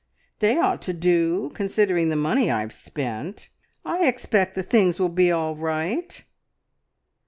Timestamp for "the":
2.09-2.15, 4.55-4.63